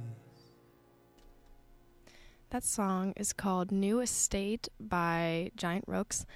That 2.51 2.63
song 2.63 3.15
is 3.17 3.33
called 3.33 3.73
New 3.73 4.01
Estate 4.01 4.69
by 4.79 5.51
Giant 5.57 5.85
Rooks. 5.87 6.27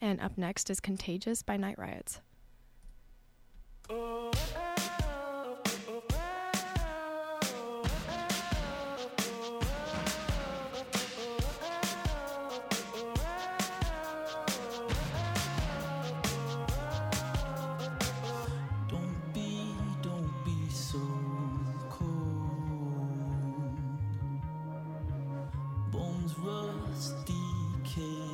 And 0.00 0.20
up 0.20 0.36
next 0.36 0.68
is 0.68 0.80
Contagious 0.80 1.42
by 1.42 1.56
Night 1.56 1.78
Riots. 1.78 2.20
Don't 3.88 4.36
decaying 27.94 28.31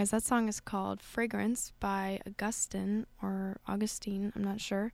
guys, 0.00 0.12
that 0.12 0.22
song 0.22 0.48
is 0.48 0.60
called 0.60 1.02
Fragrance 1.02 1.74
by 1.78 2.18
Augustine 2.26 3.04
or 3.22 3.58
Augustine, 3.68 4.32
I'm 4.34 4.42
not 4.42 4.58
sure. 4.58 4.92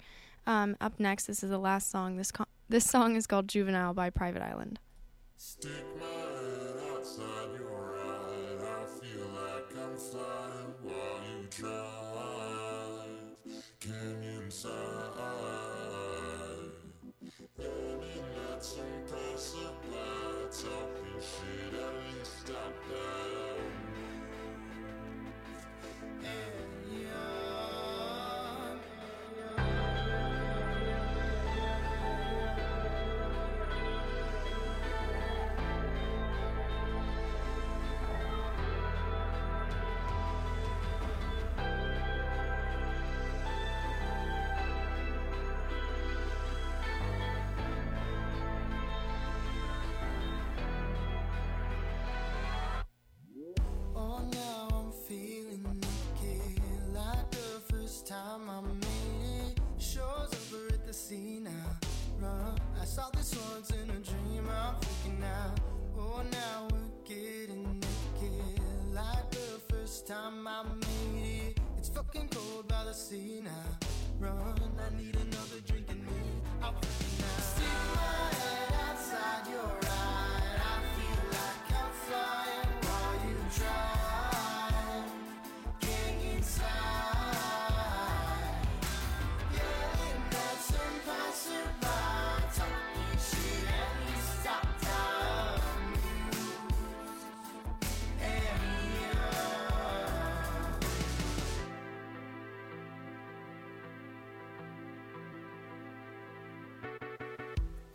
Um, 0.48 0.76
up 0.80 0.98
next, 0.98 1.26
this 1.26 1.44
is 1.44 1.50
the 1.50 1.58
last 1.58 1.92
song. 1.92 2.16
This, 2.16 2.32
co- 2.32 2.46
this 2.68 2.84
song 2.84 3.14
is 3.14 3.24
called 3.24 3.46
Juvenile 3.46 3.94
by 3.94 4.10
Private 4.10 4.42
Island. 4.42 4.80
Stick 5.36 5.84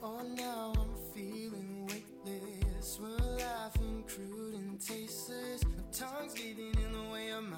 Oh, 0.04 0.20
now 0.36 0.74
I'm 0.76 0.96
feeling 1.14 1.88
weightless. 1.88 3.00
We're 3.00 3.38
laughing 3.38 4.04
crude 4.08 4.56
and 4.56 4.80
tasteless. 4.82 5.64
My 5.64 5.84
tongue's 5.92 6.34
getting 6.34 6.74
in 6.84 6.92
the 6.92 7.14
way 7.14 7.30
of 7.30 7.44
my 7.44 7.58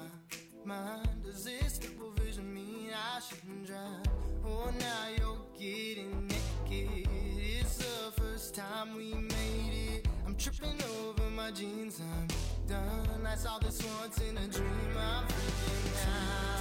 mind. 0.62 1.08
Does 1.24 1.44
this 1.44 1.78
double 1.78 2.10
vision 2.10 2.52
mean 2.52 2.90
I 2.92 3.20
shouldn't 3.20 3.66
drown? 3.66 4.02
Oh, 4.44 4.70
now 4.78 5.06
you're 5.18 5.38
getting 5.58 6.26
naked. 6.26 7.08
It's 7.38 7.78
the 7.78 8.12
first 8.20 8.54
time 8.54 8.94
we 8.94 9.14
made 9.14 9.94
it. 9.94 10.08
I'm 10.26 10.34
tripping 10.36 10.78
over 11.00 11.30
my 11.30 11.50
jeans. 11.50 11.98
I'm 12.18 12.28
done. 12.68 13.26
I 13.26 13.36
saw 13.36 13.58
this 13.58 13.82
once 14.00 14.20
in 14.20 14.36
a 14.36 14.46
dream. 14.48 14.96
I'm 14.98 15.26
freaking 15.28 16.08
out. 16.08 16.53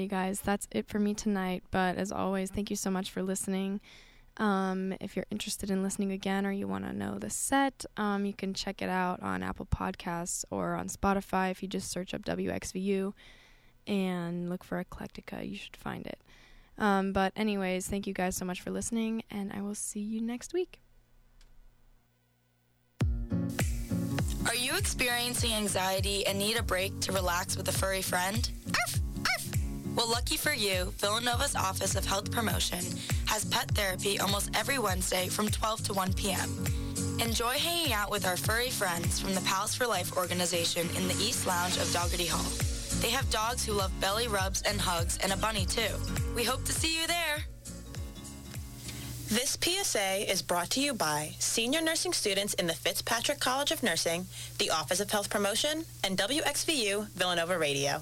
Alrighty, 0.00 0.08
guys, 0.08 0.40
that's 0.40 0.66
it 0.70 0.88
for 0.88 0.98
me 0.98 1.12
tonight. 1.12 1.62
But 1.70 1.96
as 1.96 2.10
always, 2.10 2.50
thank 2.50 2.70
you 2.70 2.76
so 2.76 2.90
much 2.90 3.10
for 3.10 3.22
listening. 3.22 3.80
Um, 4.38 4.94
if 5.00 5.14
you're 5.14 5.26
interested 5.30 5.70
in 5.70 5.82
listening 5.82 6.12
again 6.12 6.46
or 6.46 6.52
you 6.52 6.66
want 6.66 6.86
to 6.86 6.92
know 6.94 7.18
the 7.18 7.28
set, 7.28 7.84
um, 7.98 8.24
you 8.24 8.32
can 8.32 8.54
check 8.54 8.80
it 8.80 8.88
out 8.88 9.22
on 9.22 9.42
Apple 9.42 9.66
Podcasts 9.66 10.44
or 10.50 10.74
on 10.74 10.88
Spotify. 10.88 11.50
If 11.50 11.62
you 11.62 11.68
just 11.68 11.90
search 11.90 12.14
up 12.14 12.22
WXVU 12.22 13.12
and 13.86 14.48
look 14.48 14.64
for 14.64 14.82
Eclectica, 14.82 15.46
you 15.46 15.56
should 15.56 15.76
find 15.76 16.06
it. 16.06 16.18
Um, 16.78 17.12
but, 17.12 17.34
anyways, 17.36 17.86
thank 17.86 18.06
you 18.06 18.14
guys 18.14 18.36
so 18.36 18.46
much 18.46 18.62
for 18.62 18.70
listening, 18.70 19.22
and 19.30 19.52
I 19.52 19.60
will 19.60 19.74
see 19.74 20.00
you 20.00 20.22
next 20.22 20.54
week. 20.54 20.80
Are 24.46 24.56
you 24.56 24.74
experiencing 24.78 25.52
anxiety 25.52 26.26
and 26.26 26.38
need 26.38 26.56
a 26.56 26.62
break 26.62 26.98
to 27.00 27.12
relax 27.12 27.58
with 27.58 27.68
a 27.68 27.72
furry 27.72 28.00
friend? 28.00 28.50
Arf. 28.68 28.99
Well, 30.00 30.08
lucky 30.08 30.38
for 30.38 30.54
you, 30.54 30.94
Villanova's 30.96 31.54
Office 31.54 31.94
of 31.94 32.06
Health 32.06 32.30
Promotion 32.30 32.78
has 33.26 33.44
pet 33.44 33.70
therapy 33.72 34.18
almost 34.18 34.48
every 34.56 34.78
Wednesday 34.78 35.28
from 35.28 35.50
12 35.50 35.84
to 35.88 35.92
1 35.92 36.14
p.m. 36.14 36.64
Enjoy 37.20 37.52
hanging 37.52 37.92
out 37.92 38.10
with 38.10 38.26
our 38.26 38.38
furry 38.38 38.70
friends 38.70 39.20
from 39.20 39.34
the 39.34 39.42
Pals 39.42 39.74
for 39.74 39.86
Life 39.86 40.16
organization 40.16 40.88
in 40.96 41.06
the 41.06 41.12
East 41.16 41.46
Lounge 41.46 41.76
of 41.76 41.92
Dougherty 41.92 42.24
Hall. 42.24 42.50
They 43.02 43.10
have 43.10 43.28
dogs 43.28 43.62
who 43.62 43.72
love 43.72 43.92
belly 44.00 44.26
rubs 44.26 44.62
and 44.62 44.80
hugs 44.80 45.18
and 45.22 45.34
a 45.34 45.36
bunny 45.36 45.66
too. 45.66 45.94
We 46.34 46.44
hope 46.44 46.64
to 46.64 46.72
see 46.72 46.98
you 46.98 47.06
there. 47.06 47.44
This 49.28 49.58
PSA 49.62 50.32
is 50.32 50.40
brought 50.40 50.70
to 50.70 50.80
you 50.80 50.94
by 50.94 51.34
senior 51.40 51.82
nursing 51.82 52.14
students 52.14 52.54
in 52.54 52.66
the 52.66 52.72
Fitzpatrick 52.72 53.38
College 53.38 53.70
of 53.70 53.82
Nursing, 53.82 54.24
the 54.56 54.70
Office 54.70 55.00
of 55.00 55.10
Health 55.10 55.28
Promotion, 55.28 55.84
and 56.04 56.16
WXVU 56.16 57.10
Villanova 57.10 57.58
Radio. 57.58 58.00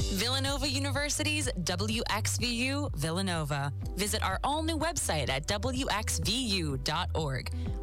Villanova 0.00 0.68
University's 0.68 1.48
WXVU 1.62 2.94
Villanova. 2.96 3.72
Visit 3.96 4.22
our 4.22 4.38
all 4.42 4.62
new 4.62 4.78
website 4.78 5.28
at 5.28 5.46
WXVU.org. 5.46 6.80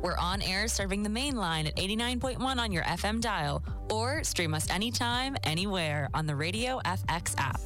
We're 0.01 0.17
on 0.17 0.41
air 0.41 0.67
serving 0.67 1.03
the 1.03 1.09
main 1.09 1.35
line 1.35 1.67
at 1.67 1.75
89.1 1.75 2.39
on 2.57 2.71
your 2.71 2.83
FM 2.83 3.21
dial, 3.21 3.63
or 3.91 4.23
stream 4.23 4.53
us 4.53 4.69
anytime, 4.69 5.37
anywhere 5.43 6.09
on 6.13 6.25
the 6.25 6.35
Radio 6.35 6.79
FX 6.85 7.35
app. 7.37 7.59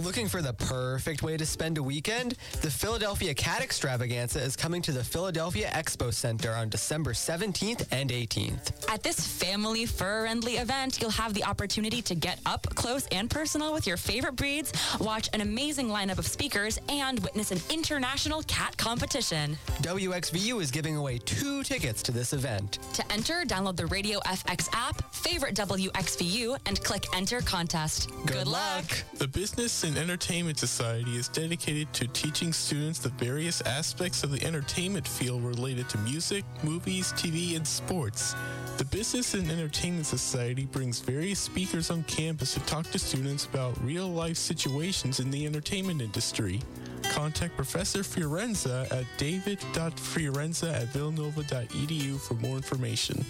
Looking 0.00 0.28
for 0.28 0.40
the 0.42 0.52
perfect 0.52 1.24
way 1.24 1.36
to 1.36 1.44
spend 1.44 1.76
a 1.76 1.82
weekend? 1.82 2.36
The 2.62 2.70
Philadelphia 2.70 3.34
Cat 3.34 3.62
Extravaganza 3.62 4.40
is 4.40 4.54
coming 4.54 4.80
to 4.82 4.92
the 4.92 5.02
Philadelphia 5.02 5.72
Expo 5.74 6.14
Center 6.14 6.52
on 6.52 6.68
December 6.68 7.12
17th 7.12 7.84
and 7.90 8.10
18th. 8.10 8.88
At 8.88 9.02
this 9.02 9.18
family, 9.18 9.86
fur-friendly 9.86 10.58
event, 10.58 11.00
you'll 11.00 11.10
have 11.10 11.34
the 11.34 11.42
opportunity 11.42 12.00
to 12.02 12.14
get 12.14 12.38
up 12.46 12.64
close 12.76 13.08
and 13.08 13.28
personal 13.28 13.72
with 13.72 13.88
your 13.88 13.96
favorite 13.96 14.36
breeds, 14.36 14.72
watch 15.00 15.28
an 15.32 15.40
amazing 15.40 15.88
lineup 15.88 16.18
of 16.18 16.28
speakers, 16.28 16.78
and 16.88 17.18
witness 17.18 17.50
an 17.50 17.60
international 17.68 18.44
cat 18.44 18.76
competition. 18.76 19.58
WXVU 19.82 20.62
is 20.62 20.70
giving 20.70 20.94
away 20.94 21.18
two 21.18 21.64
tickets 21.64 22.04
to 22.04 22.12
this 22.12 22.32
event. 22.32 22.78
To 22.94 23.12
enter, 23.12 23.42
download 23.44 23.76
the 23.76 23.86
Radio 23.86 24.20
FX 24.20 24.68
app, 24.72 25.12
favorite 25.12 25.56
WXVU, 25.56 26.56
and 26.66 26.82
click 26.84 27.04
Enter 27.16 27.40
Contest. 27.40 28.10
Good 28.26 28.46
luck. 28.46 28.84
The 29.14 29.26
Business 29.26 29.87
and 29.88 29.96
Entertainment 29.96 30.58
Society 30.58 31.16
is 31.16 31.28
dedicated 31.28 31.90
to 31.94 32.06
teaching 32.08 32.52
students 32.52 32.98
the 32.98 33.08
various 33.08 33.62
aspects 33.62 34.22
of 34.22 34.30
the 34.30 34.44
entertainment 34.44 35.08
field 35.08 35.42
related 35.42 35.88
to 35.88 35.96
music, 35.98 36.44
movies, 36.62 37.12
TV, 37.14 37.56
and 37.56 37.66
sports. 37.66 38.34
The 38.76 38.84
Business 38.84 39.32
and 39.32 39.50
Entertainment 39.50 40.04
Society 40.04 40.66
brings 40.66 41.00
various 41.00 41.38
speakers 41.38 41.90
on 41.90 42.02
campus 42.02 42.52
to 42.52 42.60
talk 42.60 42.90
to 42.90 42.98
students 42.98 43.46
about 43.46 43.82
real 43.82 44.06
life 44.08 44.36
situations 44.36 45.20
in 45.20 45.30
the 45.30 45.46
entertainment 45.46 46.02
industry. 46.02 46.60
Contact 47.04 47.56
Professor 47.56 48.00
Fiorenza 48.00 48.86
at 48.92 49.06
david.fiorenza 49.16 50.70
at 50.70 50.88
villanova.edu 50.88 52.20
for 52.20 52.34
more 52.34 52.56
information. 52.56 53.24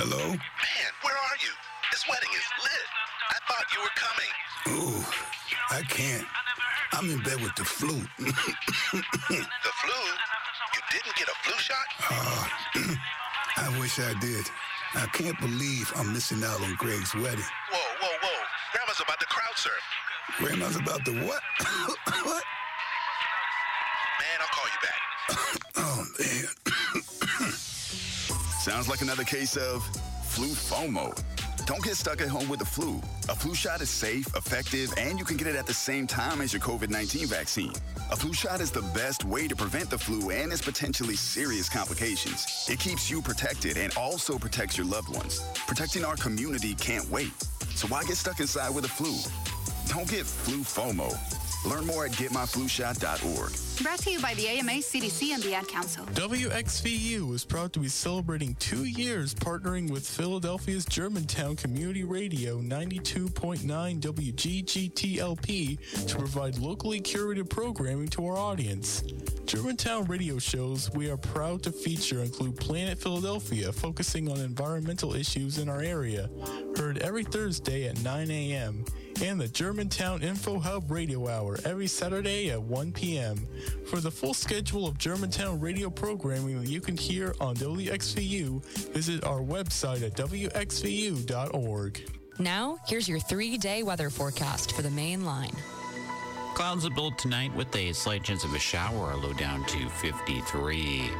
Hello? 0.00 0.28
Man, 0.28 0.38
where 1.02 1.14
are 1.14 1.36
you? 1.44 1.69
This 2.00 2.08
wedding 2.08 2.32
is 2.32 2.48
lit. 2.62 2.88
I 3.28 3.36
thought 3.46 3.66
you 3.74 3.80
were 3.82 3.92
coming. 3.94 4.32
Ooh, 4.80 5.04
I 5.70 5.82
can't. 5.82 6.26
I'm 6.92 7.10
in 7.10 7.22
bed 7.22 7.42
with 7.42 7.54
the 7.56 7.64
flu. 7.64 8.00
The 8.90 9.72
flu? 9.82 10.00
You 10.74 10.80
didn't 10.90 11.14
get 11.16 11.28
a 11.28 11.34
flu 11.42 11.52
shot? 11.58 11.84
Uh, 12.08 12.48
I 13.58 13.78
wish 13.78 13.98
I 13.98 14.14
did. 14.18 14.46
I 14.94 15.06
can't 15.12 15.38
believe 15.40 15.92
I'm 15.94 16.10
missing 16.14 16.42
out 16.42 16.62
on 16.62 16.74
Greg's 16.76 17.14
wedding. 17.14 17.44
Whoa, 17.70 17.78
whoa, 18.00 18.16
whoa. 18.22 18.44
Grandma's 18.72 19.00
about 19.00 19.20
to 19.20 19.26
crowd 19.26 19.56
surf. 19.56 19.82
Grandma's 20.38 20.76
about 20.76 21.04
to 21.04 21.12
what? 21.26 21.42
what? 22.24 22.44
Man, 24.16 24.38
I'll 24.40 24.48
call 24.54 24.68
you 24.72 24.80
back. 24.82 25.00
Oh, 25.76 26.06
man. 26.18 27.52
Sounds 28.62 28.88
like 28.88 29.02
another 29.02 29.24
case 29.24 29.58
of 29.58 29.84
flu 30.24 30.46
FOMO. 30.46 31.14
Don't 31.66 31.82
get 31.82 31.96
stuck 31.96 32.20
at 32.20 32.28
home 32.28 32.48
with 32.48 32.58
the 32.58 32.64
flu. 32.64 33.00
A 33.28 33.34
flu 33.34 33.54
shot 33.54 33.80
is 33.80 33.90
safe, 33.90 34.26
effective, 34.34 34.92
and 34.96 35.18
you 35.18 35.24
can 35.24 35.36
get 35.36 35.46
it 35.46 35.56
at 35.56 35.66
the 35.66 35.74
same 35.74 36.06
time 36.06 36.40
as 36.40 36.52
your 36.52 36.62
COVID 36.62 36.88
19 36.88 37.26
vaccine. 37.26 37.72
A 38.10 38.16
flu 38.16 38.32
shot 38.32 38.60
is 38.60 38.70
the 38.70 38.82
best 38.94 39.24
way 39.24 39.46
to 39.46 39.54
prevent 39.54 39.90
the 39.90 39.98
flu 39.98 40.30
and 40.30 40.52
its 40.52 40.62
potentially 40.62 41.16
serious 41.16 41.68
complications. 41.68 42.66
It 42.70 42.80
keeps 42.80 43.10
you 43.10 43.20
protected 43.20 43.76
and 43.76 43.96
also 43.96 44.38
protects 44.38 44.76
your 44.76 44.86
loved 44.86 45.14
ones. 45.14 45.40
Protecting 45.66 46.04
our 46.04 46.16
community 46.16 46.74
can't 46.74 47.08
wait. 47.10 47.32
So 47.74 47.88
why 47.88 48.04
get 48.04 48.16
stuck 48.16 48.40
inside 48.40 48.74
with 48.74 48.84
the 48.84 48.90
flu? 48.90 49.14
Don't 49.92 50.08
get 50.10 50.26
flu 50.26 50.58
FOMO. 50.58 51.49
Learn 51.66 51.86
more 51.86 52.06
at 52.06 52.12
getmyflushot.org. 52.12 53.82
Brought 53.82 53.98
to 54.00 54.10
you 54.10 54.20
by 54.20 54.34
the 54.34 54.48
AMA, 54.48 54.72
CDC, 54.72 55.30
and 55.30 55.42
the 55.42 55.54
Ad 55.54 55.68
Council. 55.68 56.04
WXVU 56.06 57.34
is 57.34 57.44
proud 57.44 57.72
to 57.74 57.80
be 57.80 57.88
celebrating 57.88 58.54
two 58.54 58.84
years 58.84 59.34
partnering 59.34 59.90
with 59.90 60.08
Philadelphia's 60.08 60.86
Germantown 60.86 61.56
Community 61.56 62.04
Radio 62.04 62.60
92.9 62.60 64.00
WGGTLP 64.00 66.06
to 66.06 66.16
provide 66.16 66.58
locally 66.58 67.00
curated 67.00 67.50
programming 67.50 68.08
to 68.08 68.26
our 68.26 68.36
audience. 68.36 69.02
Germantown 69.44 70.04
radio 70.04 70.38
shows 70.38 70.90
we 70.92 71.10
are 71.10 71.16
proud 71.16 71.62
to 71.62 71.72
feature 71.72 72.22
include 72.22 72.56
Planet 72.56 72.98
Philadelphia, 72.98 73.72
focusing 73.72 74.30
on 74.30 74.40
environmental 74.40 75.14
issues 75.14 75.58
in 75.58 75.68
our 75.68 75.80
area, 75.80 76.30
heard 76.76 76.98
every 76.98 77.24
Thursday 77.24 77.88
at 77.88 78.00
9 78.02 78.30
a.m., 78.30 78.84
and 79.22 79.40
the 79.40 79.48
Germantown 79.48 80.22
Info 80.22 80.58
Hub 80.58 80.90
Radio 80.90 81.28
Hour 81.28 81.58
every 81.64 81.86
Saturday 81.86 82.50
at 82.50 82.60
1 82.60 82.92
p.m. 82.92 83.46
For 83.86 84.00
the 84.00 84.10
full 84.10 84.34
schedule 84.34 84.86
of 84.86 84.96
Germantown 84.98 85.60
radio 85.60 85.90
programming 85.90 86.60
that 86.60 86.68
you 86.68 86.80
can 86.80 86.96
hear 86.96 87.34
on 87.40 87.56
WXVU, 87.56 88.64
visit 88.92 89.24
our 89.24 89.40
website 89.40 90.02
at 90.02 90.14
WXVU.org. 90.14 92.10
Now, 92.38 92.78
here's 92.86 93.08
your 93.08 93.18
three 93.20 93.58
day 93.58 93.82
weather 93.82 94.08
forecast 94.08 94.72
for 94.72 94.82
the 94.82 94.90
main 94.90 95.24
line. 95.24 95.54
Clouds 96.54 96.84
will 96.84 96.94
build 96.94 97.18
tonight 97.18 97.54
with 97.54 97.74
a 97.76 97.92
slight 97.92 98.24
chance 98.24 98.44
of 98.44 98.54
a 98.54 98.58
shower, 98.58 99.14
low 99.16 99.32
down 99.34 99.64
to 99.66 99.88
53. 99.88 101.10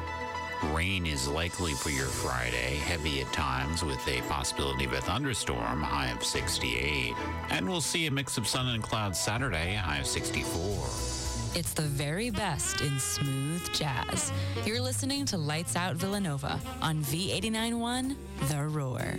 Rain 0.62 1.06
is 1.06 1.26
likely 1.26 1.72
for 1.72 1.90
your 1.90 2.06
Friday, 2.06 2.76
heavy 2.76 3.22
at 3.22 3.32
times 3.32 3.82
with 3.82 4.06
a 4.06 4.20
possibility 4.22 4.84
of 4.84 4.92
a 4.92 5.00
thunderstorm, 5.00 5.82
high 5.82 6.10
of 6.10 6.22
68. 6.22 7.14
And 7.50 7.68
we'll 7.68 7.80
see 7.80 8.06
a 8.06 8.10
mix 8.10 8.36
of 8.36 8.46
sun 8.46 8.68
and 8.68 8.82
clouds 8.82 9.18
Saturday, 9.18 9.74
high 9.74 9.98
of 9.98 10.06
64. 10.06 10.60
It's 11.52 11.72
the 11.72 11.82
very 11.82 12.30
best 12.30 12.80
in 12.80 12.98
smooth 13.00 13.72
jazz. 13.72 14.32
You're 14.64 14.80
listening 14.80 15.24
to 15.26 15.38
Lights 15.38 15.76
Out 15.76 15.96
Villanova 15.96 16.60
on 16.80 17.02
V891 17.02 18.14
The 18.48 18.62
Roar. 18.66 19.16